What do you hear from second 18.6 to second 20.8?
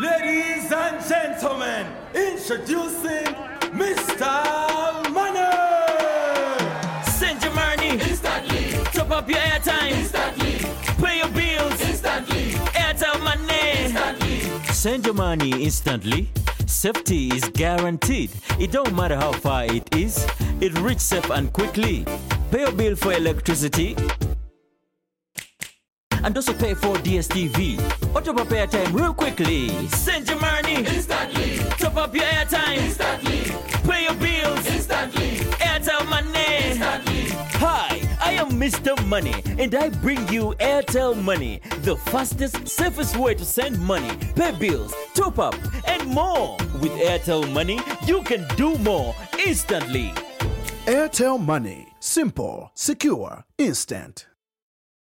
don't matter how far it is. It